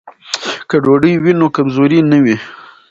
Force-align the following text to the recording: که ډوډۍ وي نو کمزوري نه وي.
که 0.69 0.75
ډوډۍ 0.83 1.13
وي 1.23 1.33
نو 1.39 1.47
کمزوري 1.55 1.99
نه 2.11 2.17
وي. 2.23 2.35